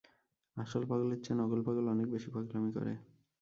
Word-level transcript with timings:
আসল 0.57 0.83
পাগলের 0.89 1.19
চেয়ে 1.23 1.37
নকল 1.39 1.59
পাগল 1.67 1.85
অনেক 1.87 2.07
বেশি 2.13 2.29
পাগলামি 2.35 2.71
করে। 2.71 2.93